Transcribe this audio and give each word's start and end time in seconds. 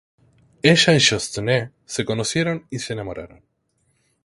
Ella 0.63 0.95
y 0.95 0.97
Yoshitsune 0.97 1.73
se 1.85 2.05
conocieron 2.05 2.65
y 2.71 2.79
se 2.79 2.93
enamoraron. 2.93 3.43